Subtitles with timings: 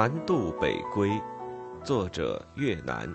[0.00, 1.10] 南渡北归，
[1.84, 3.06] 作者越南。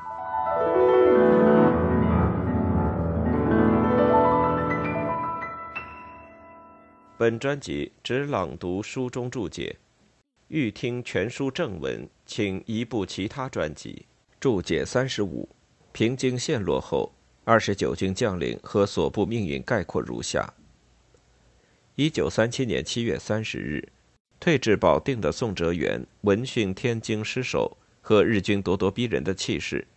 [7.17, 9.76] 本专辑只朗读书中注解，
[10.49, 14.06] 欲听全书正文，请移步其他专辑。
[14.40, 15.49] 注解三十五：
[15.92, 17.12] 平津陷落后，
[17.45, 20.54] 二十九军将领和所部命运概括如下：
[21.95, 23.90] 一九三七年七月三十日。
[24.45, 29.88] 退至保定的宋哲元闻讯天津失守和日军咄咄逼人的气势，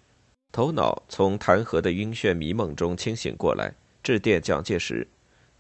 [0.51, 5.07] 头脑从弹劾的晕眩迷梦中清醒过来，致电蒋介石，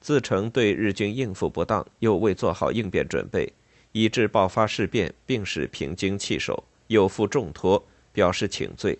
[0.00, 3.52] 自称对日军应付不当，又未做好应变准备，
[3.92, 8.98] 以致爆发事变，并使平津弃守，有负重托，表示请罪。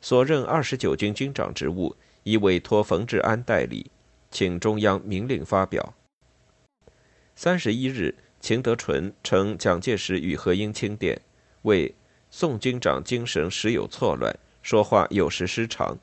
[0.00, 3.88] 所任二十九军军长职务已委托冯治安代理，
[4.32, 5.94] 请中央明令发表。
[7.36, 8.16] 三十一日。
[8.40, 11.20] 秦德纯称蒋介石与何应钦电，
[11.62, 11.94] 为
[12.30, 15.96] 宋军长精神时有错乱，说话有时失常。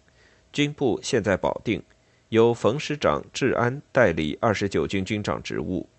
[0.53, 1.81] 军部现在保定，
[2.29, 5.89] 由冯师长治安代理二十九军军长职务。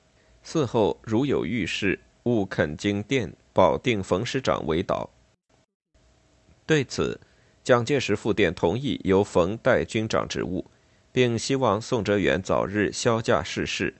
[0.44, 5.10] 嗣后如有遇事，务恳经电保定冯师长为导。
[6.64, 7.20] 对此，
[7.64, 10.64] 蒋介石复电同意由冯代军长职务，
[11.10, 13.96] 并希望宋哲元早日销假逝世。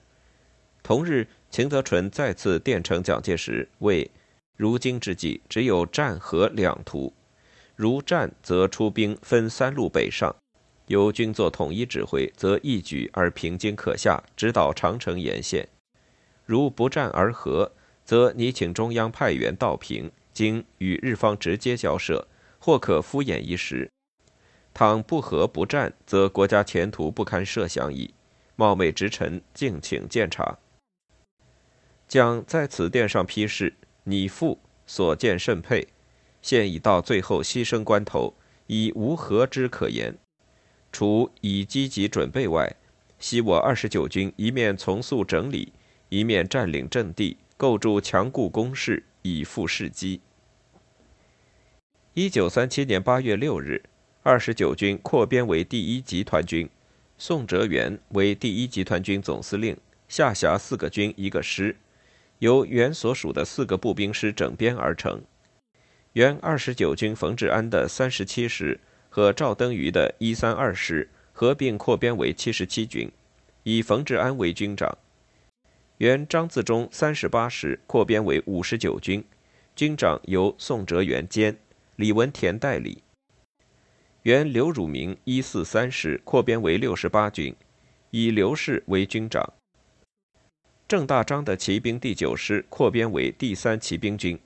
[0.84, 1.26] 同日。
[1.50, 4.10] 秦德纯再次电呈蒋介石，为
[4.56, 7.12] 如今之计只有战和两途。
[7.74, 10.34] 如战，则出兵分三路北上，
[10.86, 15.64] 由军座统一指挥，则一举而平津可下，直捣长城沿线；
[16.44, 17.70] 如不战而和，
[18.04, 22.26] 则拟请中央派员到平，经与日方直接交涉，
[22.58, 23.88] 或可敷衍一时。
[24.74, 28.12] 倘不和不战，则国家前途不堪设想矣。
[28.56, 30.58] 冒昧直陈，敬请鉴察。
[32.08, 35.86] 将在此电上批示：你父所见甚佩，
[36.40, 38.34] 现已到最后牺牲关头，
[38.66, 40.16] 已无何之可言。
[40.91, 42.74] 除已积极准备外，
[43.18, 45.70] 希我二十九军一面从速整理，
[46.08, 50.22] 一面占领阵地，构筑强固工事，以赴事机。
[52.14, 53.82] 一九三七年八月六日，
[54.22, 56.66] 二十九军扩编为第一集团军，
[57.18, 59.76] 宋哲元为第一集团军总司令，
[60.08, 61.76] 下辖四个军一个师。
[62.38, 65.22] 由原所属的四个步兵师整编而成，
[66.12, 68.78] 原二十九军冯治安的三十七师
[69.09, 73.10] 和赵登禹的一三二师合并扩编为七十七军，
[73.65, 74.97] 以冯治安为军长。
[75.97, 79.25] 原张自忠三十八师扩编为五十九军，
[79.75, 81.56] 军长由宋哲元兼，
[81.97, 83.03] 李文田代理。
[84.22, 87.53] 原刘汝明一四三师扩编为六十八军，
[88.10, 89.54] 以刘氏为军长。
[90.88, 94.38] 郑大章的骑兵第九师扩编为第三骑兵军，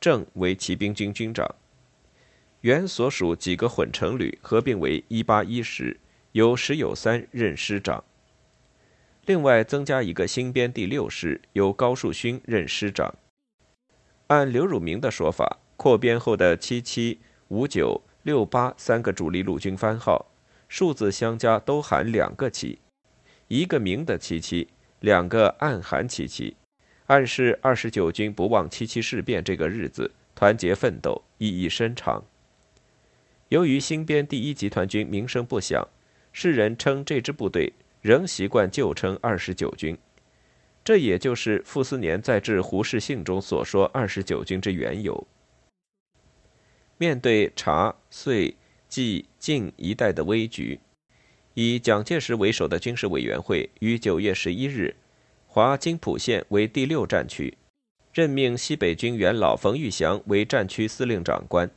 [0.00, 1.52] 郑为骑兵军军长。
[2.60, 5.98] 原所属几个混成旅合并为一八一师，
[6.30, 8.04] 由石友三任师长。
[9.26, 13.12] 另外增加一个新编第六师，由高树勋任师长。
[14.28, 20.26] 按刘汝明的说法，扩编后的七七、五九、六八三个主力陆军番号，
[20.68, 22.78] 数字相加都含两个七，
[23.48, 24.68] 一个明的七七。
[25.00, 26.56] 两个暗含七七，
[27.06, 32.24] 暗示二十九军不忘七七事变这个日子，团结奋斗，意义深长。
[33.48, 35.86] 由于新编第一集团军名声不响，
[36.32, 39.96] 世人称这支部队仍习惯旧称二十九军，
[40.84, 45.26] 这也就是傅斯年在致胡适信中所说二十九军之缘由。
[46.98, 48.56] 面对察、遂、
[48.88, 50.80] 冀、晋一带的危局。
[51.60, 54.94] 以蒋介石为首的军事委员会于九月十一日，
[55.48, 57.58] 划金浦线为第六战区，
[58.12, 61.68] 任命西北军元老冯玉祥为战区司令长官，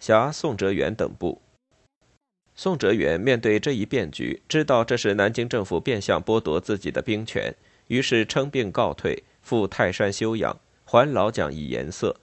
[0.00, 1.40] 辖宋哲元等部。
[2.56, 7.54] 宋哲元面对这一变局，知道这是南京政府变相剥夺自己的兵权，
[7.86, 12.16] 于是称病告退，赴泰山休养，还老蒋以颜色。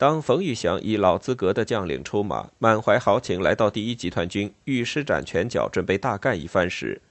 [0.00, 7.02] 当冯玉祥以老资格的将领出马，满怀豪情来到第一集团军，欲施展拳脚，准备大干一番时，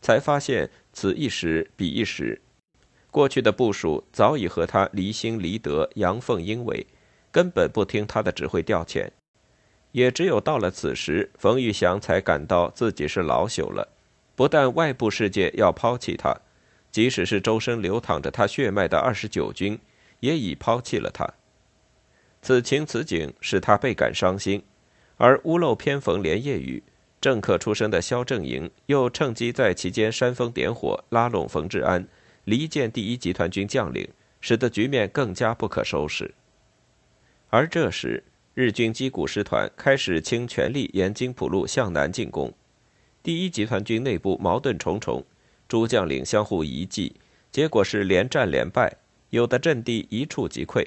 [0.00, 2.40] 才发现此一时彼一时。
[3.10, 6.86] 过去的部署早已和他离心离德、阳奉阴违，
[7.30, 9.10] 根本不听他的指挥调遣。
[9.92, 13.88] 也只有到了此时，冯玉祥才感到自己是老朽了。
[14.34, 16.34] 不但外部世界要抛弃他，
[16.90, 19.78] 即使是周身流淌着他血脉的二十九军，
[20.20, 21.34] 也已抛弃了他。
[22.40, 24.62] 此情此景使他倍感伤心，
[25.16, 26.82] 而屋漏偏逢连夜雨，
[27.20, 32.06] 政客出身的萧正营又趁机在其间煽风点火，拉拢冯治安，
[32.44, 34.08] 离间第一集团军将领，
[34.40, 36.32] 使得局面更加不可收拾。
[37.50, 38.22] 而这时，
[38.54, 42.52] 日军矶谷师团开始倾全力沿津浦路向南进攻。
[43.22, 45.24] 第一集团军内部矛盾重重，
[45.66, 47.16] 诸将领相互疑忌，
[47.50, 48.96] 结果是连战连败，
[49.30, 50.86] 有的阵地一触即溃。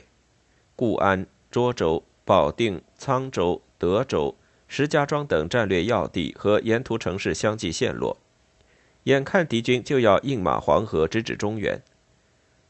[0.76, 4.36] 固安、涿州、保定、沧州、德州、
[4.68, 8.18] 石家庄等战略要地和沿途城市相继陷落。
[9.04, 11.82] 眼看敌军就要硬马黄河，直指中原，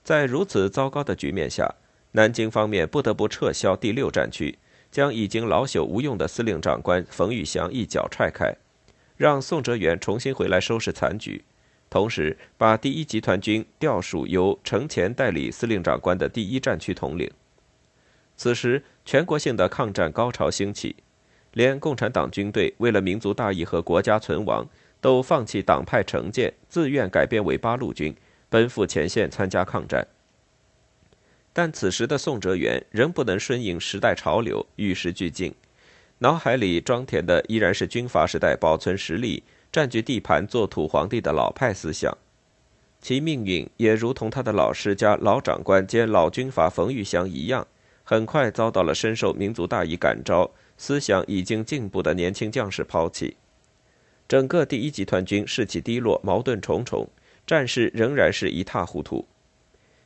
[0.04, 1.76] 在如此糟糕的局面下，
[2.14, 4.58] 南京方面不得不撤销第六战区，
[4.90, 8.56] 将已经老朽无用的司令长官冯玉祥一脚踹开。
[9.18, 11.44] 让宋哲元重新回来收拾残局，
[11.90, 17.30] 同时把第一集团军调属由程潜代理司令长官的第一战区统领。
[18.42, 20.96] 此时，全国性的抗战高潮兴起，
[21.54, 24.68] 连共产党军队为了民族大义和国家存亡，
[25.00, 28.16] 都放弃党派成见，自愿改编为八路军，
[28.50, 30.08] 奔赴前线参加抗战。
[31.54, 35.54] 但此时的宋哲元仍不能顺应时代潮流，与时俱进。
[36.18, 42.18] 脑海里装填的依然是军阀时代保存实力、占据地盘、做土皇帝的老派思想，
[43.00, 47.68] 其命运也如同他的老师加老长官兼老军阀冯玉祥一样，
[48.04, 53.38] 很快遭到了深受民族大义感召、思想已经进步的年轻将士抛弃。
[54.28, 57.10] 整个第一集团军士气低落，矛盾重重，
[57.46, 59.28] 战事仍然是一塌糊涂。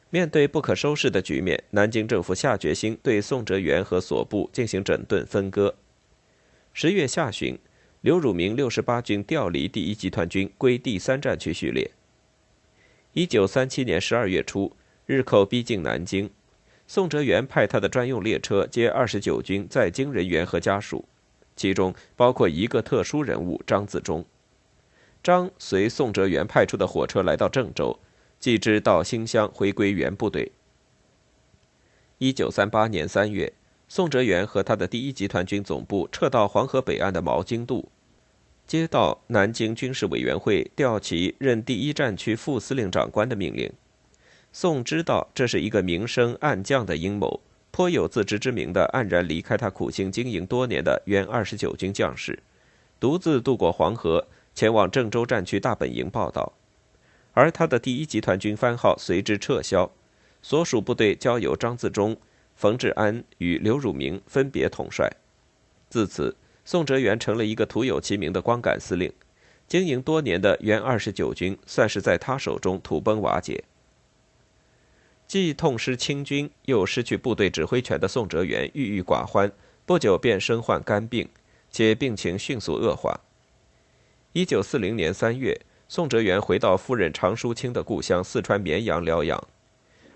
[0.10, 5.76] 面对不可收拾的局面，南京政府下决心对宋哲元和所部进行整顿分割。
[6.74, 7.58] 十月下旬，
[8.02, 11.92] 刘汝明六十八军调离第一集团军，归第三战区序列。
[13.14, 14.76] 一九三七年十二月初，
[15.06, 16.30] 日寇逼近南京，
[16.88, 21.06] 宋哲元派他的专用列车接二十九军在京人员和家属，
[21.56, 24.24] 其中包括一个特殊人物张自忠。
[25.24, 28.00] 张随宋哲元派出的火车来到郑州，
[28.40, 30.52] 继之到新乡回归原部队。
[32.20, 33.54] 一九三八年三月。
[33.88, 37.88] 宋哲元和他的第一集团军总部撤到黄河北岸的毛巾渡，
[38.66, 43.72] 接到南京军事委员会调其任第一战区副司令长官的命令。
[44.58, 47.42] 宋知道这是一个明升暗降的阴谋，
[47.72, 52.40] 颇有自知之明的黯然离开他苦心经营多年的原二十九军将士，
[52.98, 56.54] 独自渡过黄河，前往郑州战区大本营报道。
[57.34, 59.92] 而他的第一集团军番号随之撤销，
[60.42, 62.16] 所属部队交由张自忠。
[62.56, 65.12] 冯治安与刘汝明分别统帅，
[65.90, 69.12] 自此，宋哲元成了一个徒有其名的光杆司令，
[69.68, 73.66] 经营多年的原二十九军算是在他手中土崩瓦解。
[75.28, 79.52] 既痛失清军，又失去部队指挥权的宋哲元郁郁寡欢，
[79.86, 81.28] 不久便身患肝病，
[81.72, 83.20] 且病情迅速恶化。
[84.34, 89.44] 一九四零年三月，宋哲元回到夫人常淑清的故乡四川绵阳疗养。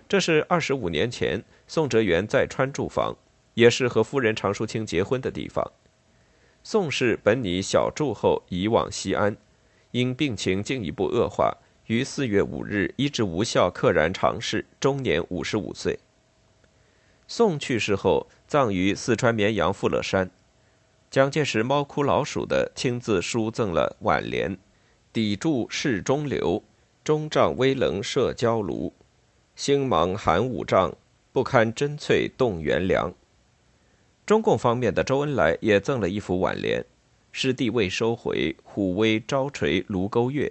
[0.08, 3.16] 这是二十五年前宋哲元在川住房，
[3.54, 5.72] 也是和夫人常淑清结婚的地方。
[6.62, 9.36] 宋氏本拟小住后移往西安，
[9.92, 11.56] 因病情进一步恶化，
[11.90, 15.98] 于四月五日医治无效，溘然长逝，终年五十五岁。
[17.26, 20.30] 宋去世后，葬于四川绵阳富乐山。
[21.10, 24.56] 蒋介石猫哭老鼠的亲自书赠了挽联
[25.12, 26.62] ：“砥柱势中流，
[27.02, 28.92] 中帐微棱射焦炉。”
[29.56, 30.94] 星芒寒五丈，
[31.32, 33.12] 不堪真翠动元凉。
[34.24, 36.84] 中共方面的周恩来也赠了一幅挽联
[37.32, 40.48] ：“师弟未收回，虎威朝垂卢沟月；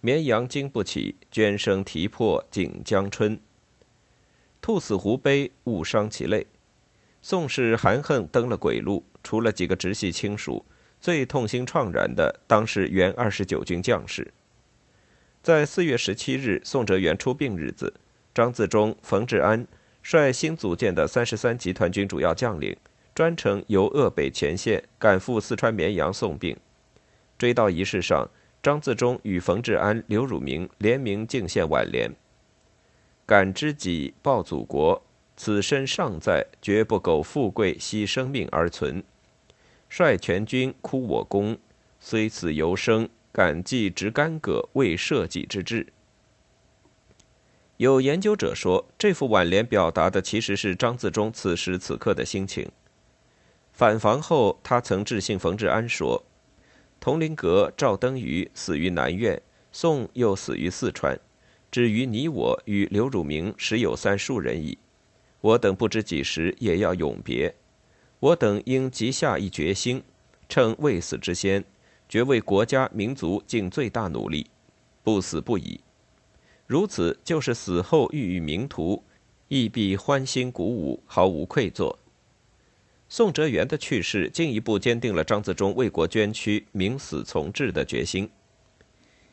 [0.00, 3.38] 绵阳经不起，涓声啼破锦江春。
[4.60, 6.46] 兔死狐悲，误伤其类。”
[7.20, 10.64] 宋氏含恨登了鬼路，除了几个直系亲属，
[11.00, 14.32] 最痛心怆然的当是原二十九军将士。
[15.42, 17.94] 在四月十七日，宋哲元出殡日子。
[18.32, 19.66] 张自忠、冯治安
[20.00, 22.76] 率新组建的三十三集团军主要将领，
[23.12, 26.56] 专程由鄂北前线赶赴四川绵阳送殡。
[27.36, 28.30] 追悼仪式上，
[28.68, 32.14] 张自忠与冯治安、刘汝明联名敬献挽联
[33.24, 35.02] ：“感知己，报祖国，
[35.38, 39.02] 此身尚在，绝不苟富贵惜生命而存。
[39.88, 41.56] 率全军哭我功，
[41.98, 45.86] 虽死犹生，感记执干戈为社稷之志。”
[47.78, 52.70] 有研究者说，这副挽联表达的其实是张自忠此时此刻的心情。
[53.72, 56.22] 返防后，他曾致信冯治安说
[57.00, 59.40] ：“佟麟阁、赵登禹死于南苑，
[59.70, 61.18] 宋又死于四川，
[61.70, 64.76] 至于你我与刘汝明，实有三数人矣。
[65.40, 67.54] 我等不知几时也要永别，
[68.18, 70.02] 我等应即下一决心，
[70.48, 71.64] 趁未死之先，
[72.08, 74.46] 决为国家民族尽最大努力，
[75.04, 75.80] 不死不已。”
[76.66, 79.02] 如此，就是死后欲与名图，
[79.46, 81.98] 亦必欢欣鼓舞，毫无愧作。
[83.10, 88.28] 宋哲元的去世进一步坚定了张自忠为国捐躯、明死从志的决心。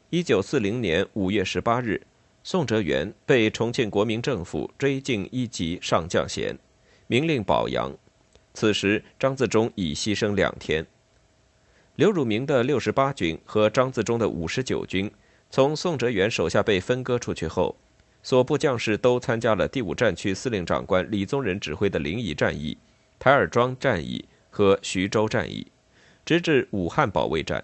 [0.10, 2.02] 一九四零年五月十八日，
[2.42, 6.58] 宋哲元被重庆国民政府追进一级上将衔，
[7.08, 7.92] 明令保养。
[8.54, 10.86] 此时，张自忠已牺牲两天。
[11.98, 15.12] 刘汝明的六十八军和张自忠的五十九军
[15.50, 17.76] 从宋哲元手下被分割出去后，
[18.24, 22.78] 所部将士都参加了第五战区司令长官李宗仁指挥的临沂战役、
[23.20, 25.68] 台儿庄战役和徐州战役，
[26.26, 27.64] 直至武汉保卫战。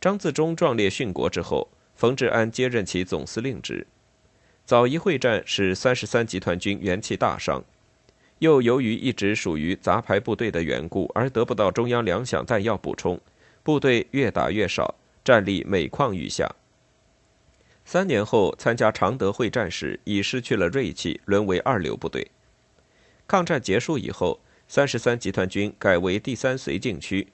[0.00, 3.86] 张自忠壮烈殉国之后，冯治安接任其总司令职。
[4.64, 7.64] 枣宜会战使三十三集团军元气大伤，
[8.40, 13.20] 又由于一直属于杂牌部队的缘故，而得不到中央粮饷弹药补充，
[13.62, 16.54] 部队越打越少，战力每况愈下。
[17.84, 22.28] 三年后参加常德会战时，已失去了锐气，沦为二流部队。
[23.26, 27.28] 抗战结束以后，三十三集团军改为第三绥靖区。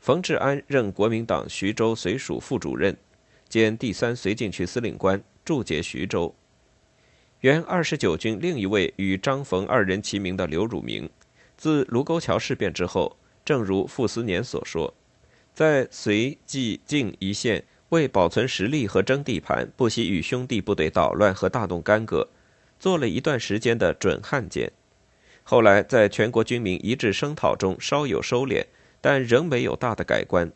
[0.00, 2.96] 冯治安任国民党徐州绥署副主任，
[3.48, 6.34] 兼第三绥靖区司令官，驻节徐州。
[7.40, 11.08] 原二十九军另一位与张冯二人齐名的刘汝明，
[11.56, 14.92] 自卢沟桥事变之后，正如傅斯年所说，
[15.54, 22.28] 在绥冀靖一线为保存实力和争地盘，不惜与兄弟部队捣乱和大动干戈，
[22.78, 24.72] 做了一段时间的准汉奸。
[25.50, 28.66] 后来在全国军民一致声讨中，稍有收敛。
[29.00, 30.52] 但仍没有大的改观。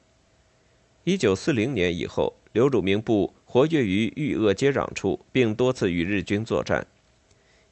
[1.05, 6.87] 一九四零年以后，刘汝明部活跃于豫鄂接壤处，并多次与日军作战。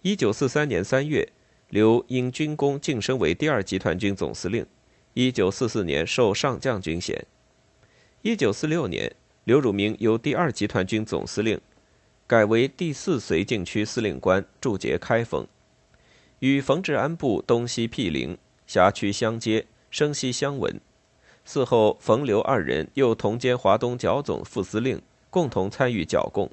[0.01, 1.29] 一九四三年三月，
[1.69, 4.65] 刘因军功晋升为第二集团军总司令。
[5.13, 7.27] 一九四四年授上将军衔。
[8.23, 11.61] 一九四六年，刘汝明由第二集团军总司令
[12.27, 15.47] 改为第四绥靖区司令官，驻节开封，
[16.41, 19.67] 与冯治安部东西毗邻，辖区相接。
[19.91, 20.81] 声息相闻。
[21.45, 26.49] 嗣后，冯刘二人又同兼华东剿总副司令，共同参与剿共。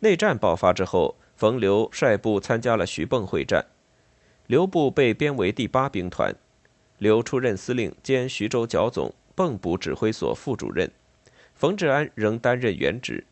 [0.00, 3.64] 内战爆发之后，冯刘率部参加了徐蚌会战，
[4.46, 6.36] 刘部被编为第八兵团，
[6.98, 10.92] 刘出任司令兼徐州剿总、蚌埠指挥所副主任，
[11.54, 13.24] 冯治安仍担任原职。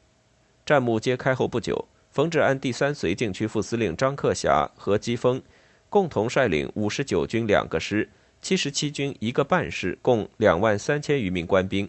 [0.64, 5.40] 战幕揭开后不久，冯治安第三绥靖区副司令张克侠和基峰
[5.88, 8.09] 共同率领五十九军两个师。
[8.43, 11.87] 七十七军一个半师，共两万三千余名官兵，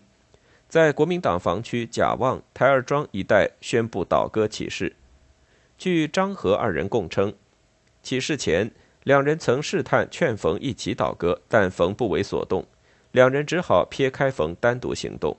[0.68, 4.94] 在国民党防区贾旺、台儿庄一带宣布倒戈起事。
[5.78, 7.34] 据张和二人供称，
[8.04, 8.70] 起事前
[9.04, 12.66] 两人曾试探劝冯一起倒戈，但冯不为所动，
[13.14, 15.38] 两人只好撇开冯单独行动。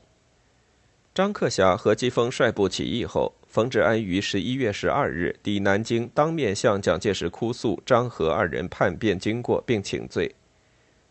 [1.14, 10.34] 张克侠和季风率部起义后，冯治安于十一月十二日抵南京，当面向蒋介石哭诉张和二人叛变经过，并请罪。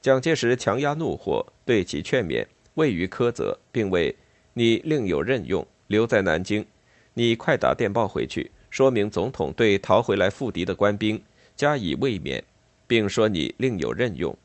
[0.02, 2.44] 蒋介石强压怒火，对其劝勉，
[2.74, 4.16] 未予苛责，并为
[4.54, 6.66] 你另有任用，留在南京。
[7.14, 11.22] 你快打电报回去，说明总统对逃回来复敌的官兵
[11.56, 12.42] 加以慰勉，
[12.88, 14.36] 并说你另有任用。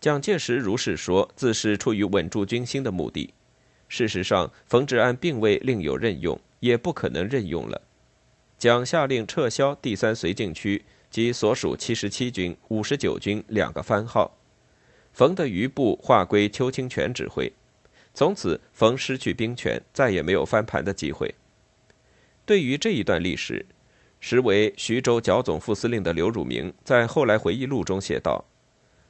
[0.00, 3.32] 蒋介石如是说，自是出于稳住军心的目的。
[3.88, 7.82] 事实上，冯治安并未另有任用，也不可能任用了。
[8.58, 10.84] 蒋下令撤销第三绥靖区。
[11.08, 14.36] 及所属七十七军、五十九军两个番号，
[15.14, 17.50] 冯的余部划归邱清泉指挥。
[18.12, 21.34] 从此，冯失去兵权，再也没有翻盘的机会。
[22.44, 23.64] 对于这一段历史，
[24.20, 28.44] 时为徐州剿总副司令的刘汝明在后来回忆录中写道：“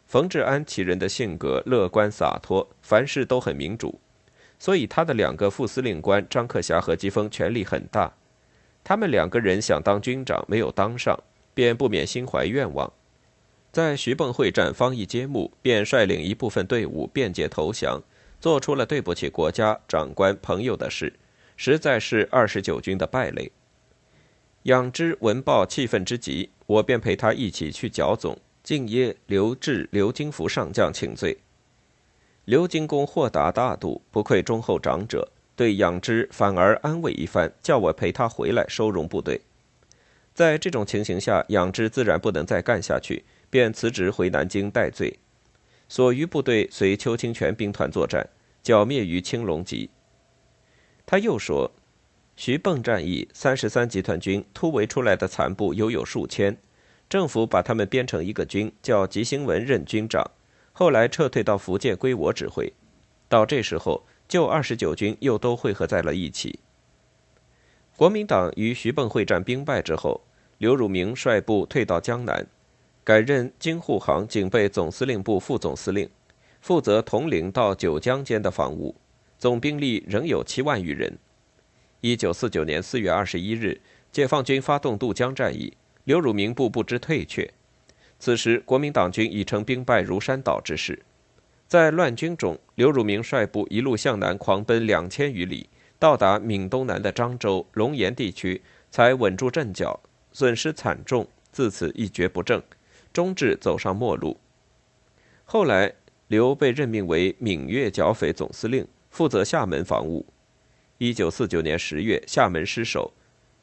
[0.07, 3.99] 冯治安其人的性格乐观洒脱，凡事都很民主，
[4.59, 8.13] 所以他的两个副司令官张克侠和季风权力很大。
[8.83, 11.19] 他们两个人想当军长，没有当上。”
[11.57, 12.93] 便不免心怀愿望，
[13.73, 18.03] 在徐蚌会战方一揭幕，便率领一部分队伍便捷投降，
[18.39, 21.15] 做出了对不起国家、长官、朋友的事，
[21.57, 23.51] 实在是二十九军的败类。
[24.65, 31.39] 养之闻报气愤之极，我便陪他一起去剿总，敬耶刘志、刘金福上将请罪。
[32.47, 39.41] 刘金公豁达大度，不愧忠厚长者，对养之反而安慰一番，叫我陪他回来收容部队。
[40.33, 45.19] 在这种情形下，养之自然不能再干下去，便辞职回南京戴罪。
[45.89, 48.29] 所余部队随邱清泉兵团作战，
[48.63, 49.91] 剿灭于青龙集。
[51.05, 51.73] 他又说，
[52.37, 56.57] 徐蚌战役，三十三集团军突围出来的残部犹有数千，
[57.09, 60.31] 政府把他们编成一个军，叫吉兴文任军长，
[60.79, 62.71] 后来撤退到福建归我指挥。
[63.31, 66.61] 到这时候，旧二十九军又都汇合在了一起。
[67.97, 70.21] 国民党于徐蚌会战兵败之后，
[70.59, 72.47] 刘汝明率部退到江南，
[73.03, 76.11] 改任京沪杭警备总司令部副总司令，
[76.61, 78.95] 负责统领到九江间的防务，
[79.39, 81.19] 总兵力仍有七万余人。
[82.03, 83.81] 一九四九年四月二十一日，
[84.13, 87.51] 解放军发动渡江战役，刘汝明部不知退却。
[88.19, 91.05] 此时，国民党军已成兵败如山倒之势。
[91.69, 95.69] 在乱军中，刘汝明率部一路向南狂奔两千余里，
[95.99, 100.01] 到达闽东南的漳州、龙岩地区，才稳住阵脚，
[100.33, 102.63] 损失惨重，自此一蹶不振，
[103.13, 104.39] 终至走上末路。
[105.45, 105.93] 后来，
[106.29, 110.25] 刘被任命为闽粤剿匪总司令，负责厦门防务。
[110.99, 113.13] 一九四九年十月，厦门失守，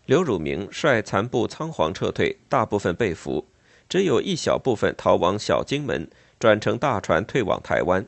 [0.05, 3.45] 刘汝明率残部仓皇撤退，大部分被俘，
[3.93, 6.09] 只有一小部分逃往小金门。
[6.39, 8.07] 转乘大船退往台湾。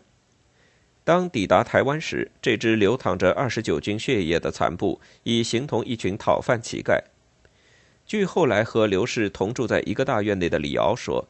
[1.03, 7.03] 当抵达台湾时，这支流淌着二十九军血液的残部已形同一群讨饭乞丐。
[8.03, 11.27] 据后来和刘氏同住在一个大院内的李敖说，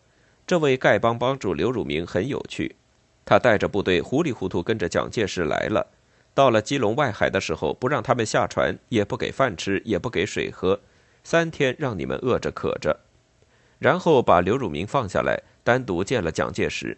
[0.48, 2.78] 这位丐帮帮主刘汝明很有趣。
[3.26, 5.86] 他带着部队糊里糊涂跟着蒋介石来了，
[6.34, 10.80] 到了基隆外海的时候，不让他们下船，也不给饭吃，也不给水喝，
[11.26, 13.02] 三天让你们饿着渴着，
[13.80, 15.42] 然后把刘汝明放下来。
[15.64, 16.96] 单独见了蒋介石，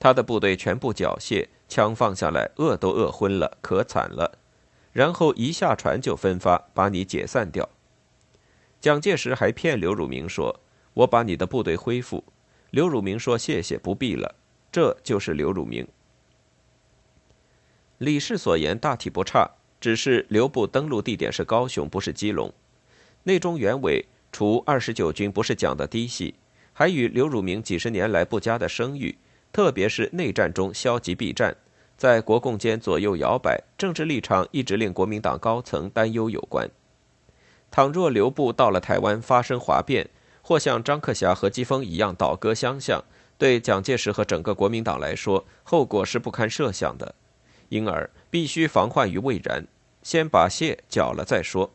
[0.00, 4.38] 他的部队全部缴械，枪放下来，饿都饿昏了，可惨了。
[4.92, 7.68] 然后一下船就分发，把你解散掉。
[8.80, 10.58] 蒋介石还骗刘汝明说
[10.94, 12.24] ：“我把你的部队恢复。”
[12.70, 14.34] 刘汝明说：“谢谢，不必了。”
[14.72, 15.86] 这就是刘汝明。
[17.98, 19.48] 李氏所言大体不差，
[19.80, 22.52] 只是刘部登陆地点是高雄，不是基隆。
[23.22, 26.34] 内中原委，除二十九军不是讲的嫡系。
[26.74, 29.18] 还与刘汝明几十年来不佳的声誉，
[29.52, 31.54] 特别是内战中消极避战，
[31.98, 36.70] 在国共间左右摇摆，政治立场一直令国民党高层担忧有关。
[37.70, 40.08] 倘若刘部到了台湾发生哗变，
[40.40, 43.04] 或像张克侠和季风一样倒戈相向，
[43.36, 47.14] 对蒋介石和整个国民党来说，后果是不堪设想的。
[47.68, 49.66] 因而必须防患于未然，
[50.02, 51.70] 先把械缴了再说。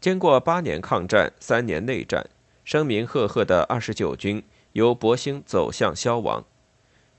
[0.00, 2.28] 经过八年抗战，三年内战。
[2.64, 6.44] 声名赫赫的二十九军由博兴走向消亡，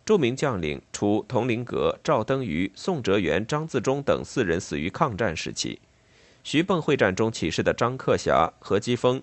[0.05, 5.79] 著名将领除佟麟阁、赵登禹、宋哲元、张自忠等四人死于抗战时期。
[6.43, 9.21] 徐蚌会战中起事的张克侠、何基沣，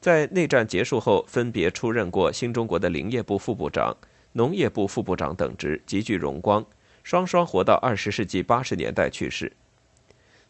[0.00, 3.94] 在内战结束后分别出任过新中国的林业部副部长、
[4.32, 6.64] 农业部副部长等职，极具荣光，
[7.02, 9.52] 双双活到二十世纪八十年代去世。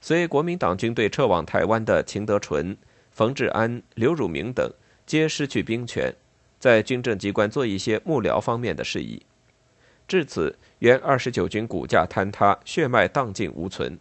[0.00, 2.76] 随国民党军队撤往台湾的秦德纯、
[3.10, 4.70] 冯治安、刘汝明等。
[5.06, 6.14] 皆失去兵权，
[6.58, 9.22] 在军政机关做一些幕僚方面的事宜，
[10.06, 13.98] 至此，原二十九军骨架坍塌，血脉荡尽无存。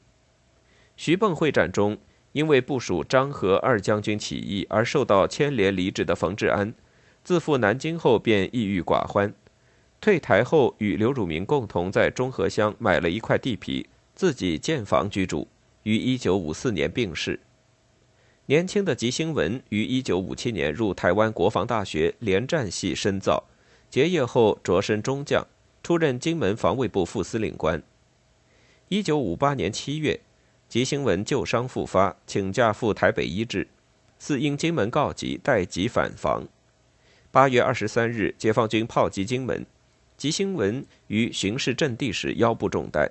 [0.98, 1.98] 徐蚌会战中，
[2.34, 6.74] 因为部署张和二将军起义而受到牵连离职的冯治安，
[7.24, 9.34] 自赴南京后便抑郁寡欢，
[10.02, 15.48] 退台后与刘汝明共同在中和乡买了一块地皮，自己建房居住，
[15.88, 17.40] 于一九五四年病逝。
[18.48, 23.46] 年轻的吉星文于1957年入台湾国防大学联战系深造，
[23.90, 25.48] 结业后擢升中将，
[25.82, 27.82] 出任金门防卫部副司令官。
[28.90, 30.20] 1958年7月，
[30.68, 33.70] 吉星文旧伤复发，请假赴台北医治，
[34.20, 36.46] 似因金门告急，待急返防。
[37.32, 39.66] 8月23日，解放军炮击金门，
[40.18, 43.10] 吉星文于巡视阵地时腰部中弹，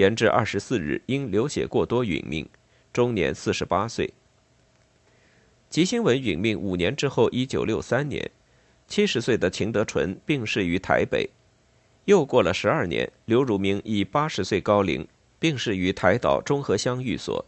[0.00, 2.48] 延至二十四日因流血过多殒命，
[2.90, 4.14] 终年四十八岁。
[5.68, 8.30] 吉星文殒命五年之后，一九六三年，
[8.88, 11.28] 七十岁的秦德纯病逝于台北。
[12.06, 15.06] 又过了十二年，刘汝明以八十岁高龄
[15.38, 17.44] 病逝于台岛中和乡寓所。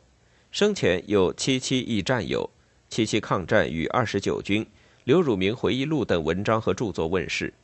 [0.51, 2.51] 生前有七七忆战友、
[2.91, 4.67] 七七抗战与二十九军、
[5.05, 7.55] 刘汝明回忆录等文章和著作问世，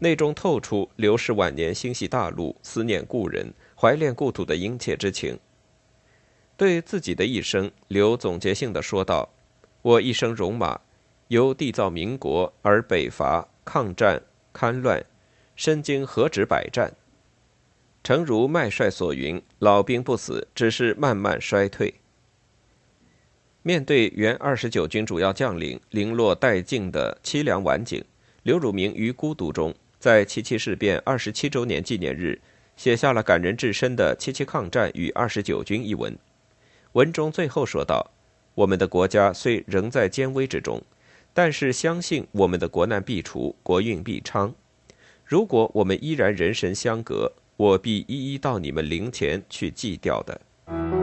[0.00, 5.38] 内中透出刘氏晚年心系大陆、思念故人、怀恋故土的殷切之情。
[6.56, 9.28] 对自己的一生，刘总结性的说道。
[9.82, 10.80] 我一生戎马，
[11.28, 15.04] 由缔造民国而北伐、抗战、戡乱，
[15.56, 16.92] 身经何止百战。
[18.04, 21.94] 诚如麦帅所云：“老兵不死，只是慢慢衰退。”
[23.62, 28.04] 面对原二十九军主要将领零落殆尽的凄凉晚景，
[28.42, 32.40] 刘汝明于孤独中，在七七事变二十七周年纪念日，
[32.76, 36.16] 写下了感人至深的《七七抗战与二十九军》一文。
[36.92, 38.10] 文中最后说道。
[38.54, 40.82] 我们的国家虽仍在艰危之中，
[41.32, 44.52] 但是相信我们的国难必除，国运必昌。
[45.24, 50.97] 如果我们依然人神相隔，我必一一到你们灵前去祭吊的。